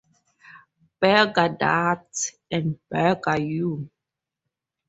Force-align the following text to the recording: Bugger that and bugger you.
Bugger 0.99 1.59
that 1.59 2.09
and 2.49 2.79
bugger 2.91 3.39
you. 3.49 3.87